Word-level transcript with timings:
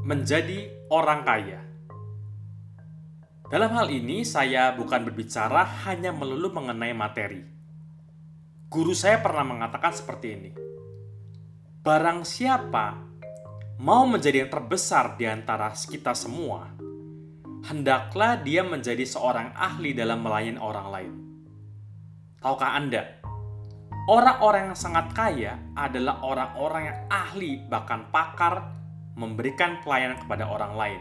menjadi 0.00 0.72
orang 0.88 1.20
kaya. 1.28 1.60
Dalam 3.50 3.70
hal 3.76 3.92
ini, 3.92 4.24
saya 4.24 4.72
bukan 4.72 5.04
berbicara 5.04 5.66
hanya 5.84 6.14
melulu 6.14 6.54
mengenai 6.56 6.96
materi. 6.96 7.42
Guru 8.70 8.94
saya 8.94 9.18
pernah 9.20 9.44
mengatakan 9.44 9.92
seperti 9.92 10.26
ini: 10.30 10.50
"Barang 11.84 12.22
siapa 12.24 12.96
mau 13.82 14.06
menjadi 14.06 14.46
yang 14.46 14.52
terbesar 14.54 15.18
di 15.18 15.26
antara 15.26 15.74
kita 15.74 16.14
semua, 16.14 16.70
hendaklah 17.66 18.38
dia 18.40 18.62
menjadi 18.62 19.02
seorang 19.04 19.52
ahli 19.52 19.92
dalam 19.92 20.22
melayani 20.22 20.60
orang 20.62 20.88
lain." 20.88 21.12
Tahukah 22.40 22.72
Anda, 22.72 23.20
orang-orang 24.08 24.72
yang 24.72 24.78
sangat 24.78 25.12
kaya 25.12 25.60
adalah 25.76 26.24
orang-orang 26.24 26.82
yang 26.88 26.98
ahli, 27.10 27.60
bahkan 27.68 28.08
pakar, 28.08 28.79
memberikan 29.18 29.82
pelayanan 29.82 30.18
kepada 30.22 30.46
orang 30.46 30.74
lain 30.74 31.00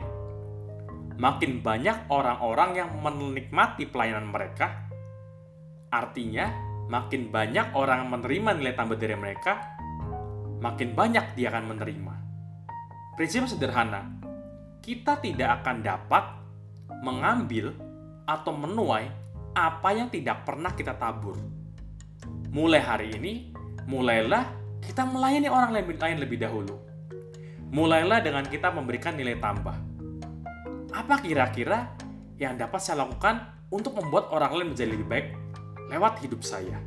makin 1.19 1.59
banyak 1.59 2.07
orang-orang 2.07 2.79
yang 2.79 2.89
menikmati 3.03 3.83
pelayanan 3.91 4.31
mereka, 4.31 4.87
artinya 5.91 6.47
makin 6.87 7.27
banyak 7.27 7.75
orang 7.75 8.07
menerima 8.07 8.55
nilai 8.55 8.73
tambah 8.73 8.95
dari 8.95 9.19
mereka, 9.19 9.75
makin 10.63 10.95
banyak 10.95 11.35
dia 11.35 11.51
akan 11.51 11.75
menerima. 11.75 12.13
Prinsip 13.19 13.51
sederhana, 13.51 14.07
kita 14.79 15.19
tidak 15.19 15.59
akan 15.59 15.83
dapat 15.83 16.23
mengambil 17.03 17.75
atau 18.23 18.55
menuai 18.55 19.11
apa 19.51 19.89
yang 19.91 20.07
tidak 20.07 20.47
pernah 20.47 20.71
kita 20.71 20.95
tabur. 20.95 21.35
Mulai 22.55 22.79
hari 22.79 23.07
ini, 23.11 23.51
mulailah 23.91 24.47
kita 24.79 25.03
melayani 25.03 25.51
orang 25.51 25.75
lain 25.75 26.17
lebih 26.23 26.39
dahulu. 26.39 26.88
Mulailah 27.69 28.25
dengan 28.25 28.45
kita 28.45 28.73
memberikan 28.73 29.13
nilai 29.13 29.37
tambah 29.37 29.89
apa 30.89 31.21
kira-kira 31.21 31.93
yang 32.41 32.57
dapat 32.57 32.81
saya 32.81 33.05
lakukan 33.05 33.45
untuk 33.69 33.93
membuat 33.93 34.33
orang 34.33 34.51
lain 34.57 34.67
menjadi 34.73 34.89
lebih 34.97 35.07
baik 35.07 35.27
lewat 35.93 36.21
hidup 36.25 36.41
saya? 36.41 36.81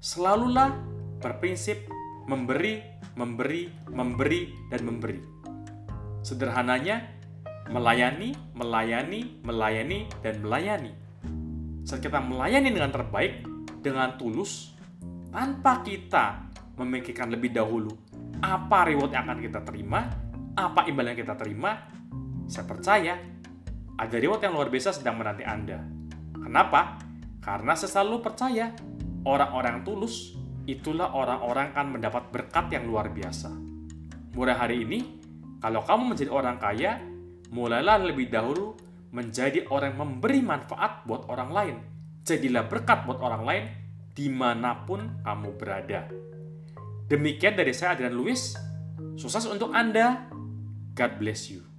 Selalulah 0.00 0.72
berprinsip 1.20 1.84
memberi, 2.28 2.80
memberi, 3.16 3.68
memberi, 3.88 4.52
dan 4.68 4.80
memberi. 4.84 5.20
Sederhananya, 6.20 7.08
melayani, 7.72 8.36
melayani, 8.56 9.40
melayani, 9.44 10.08
dan 10.20 10.40
melayani. 10.44 10.92
Saat 11.84 12.04
kita 12.04 12.20
melayani 12.20 12.68
dengan 12.72 12.92
terbaik, 12.92 13.44
dengan 13.80 14.16
tulus, 14.20 14.76
tanpa 15.32 15.80
kita 15.80 16.52
memikirkan 16.76 17.32
lebih 17.32 17.52
dahulu 17.52 17.92
apa 18.40 18.78
reward 18.88 19.12
yang 19.12 19.28
akan 19.28 19.38
kita 19.44 19.60
terima, 19.62 20.08
apa 20.56 20.88
imbal 20.88 21.12
yang 21.12 21.18
kita 21.20 21.36
terima, 21.36 21.76
saya 22.48 22.64
percaya 22.66 23.14
ada 24.00 24.16
reward 24.16 24.40
yang 24.40 24.56
luar 24.56 24.72
biasa 24.72 24.96
sedang 24.96 25.20
menanti 25.20 25.44
Anda. 25.44 25.78
Kenapa? 26.40 26.96
Karena 27.44 27.76
saya 27.76 28.00
selalu 28.00 28.24
percaya 28.24 28.72
orang-orang 29.28 29.84
tulus 29.84 30.36
itulah 30.64 31.12
orang-orang 31.12 31.72
akan 31.76 31.86
mendapat 32.00 32.24
berkat 32.32 32.72
yang 32.72 32.88
luar 32.88 33.12
biasa. 33.12 33.52
Mulai 34.36 34.56
hari 34.56 34.76
ini, 34.88 35.00
kalau 35.60 35.84
kamu 35.84 36.16
menjadi 36.16 36.30
orang 36.32 36.56
kaya, 36.56 37.02
mulailah 37.52 38.00
lebih 38.00 38.32
dahulu 38.32 38.78
menjadi 39.10 39.66
orang 39.68 39.92
yang 39.92 40.00
memberi 40.06 40.40
manfaat 40.40 41.04
buat 41.04 41.26
orang 41.26 41.50
lain. 41.50 41.76
Jadilah 42.22 42.70
berkat 42.70 43.04
buat 43.04 43.18
orang 43.20 43.42
lain 43.42 43.64
di 44.14 44.30
mana 44.30 44.86
pun 44.86 45.20
kamu 45.26 45.50
berada. 45.58 46.06
Demikian 47.10 47.58
dari 47.58 47.74
saya 47.74 47.98
Adrian 47.98 48.14
Lewis. 48.14 48.54
Sukses 49.18 49.42
untuk 49.50 49.74
Anda. 49.74 50.30
God 50.94 51.18
bless 51.18 51.50
you. 51.50 51.69